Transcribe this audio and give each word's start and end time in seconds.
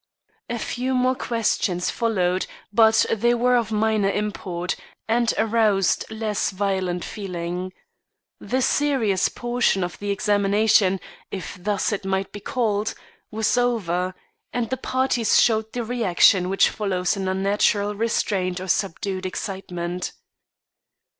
A 0.49 0.57
few 0.57 0.95
more 0.95 1.13
questions 1.13 1.91
followed, 1.91 2.47
but 2.73 3.05
they 3.13 3.35
were 3.35 3.55
of 3.55 3.71
minor 3.71 4.09
import, 4.09 4.75
and 5.07 5.31
aroused 5.37 6.05
less 6.09 6.49
violent 6.49 7.05
feeling. 7.05 7.71
The 8.39 8.63
serious 8.63 9.29
portion 9.29 9.83
of 9.83 9.99
the 9.99 10.09
examination, 10.09 10.99
if 11.29 11.55
thus 11.61 11.91
it 11.91 12.03
might 12.03 12.31
be 12.31 12.39
called, 12.39 12.95
was 13.29 13.59
over, 13.59 14.15
and 14.51 14.73
all 14.73 14.77
parties 14.79 15.39
showed 15.39 15.71
the 15.71 15.83
reaction 15.83 16.49
which 16.49 16.71
follows 16.71 17.15
all 17.15 17.27
unnatural 17.27 17.93
restraint 17.93 18.59
or 18.59 18.69
subdued 18.69 19.27
excitement. 19.27 20.13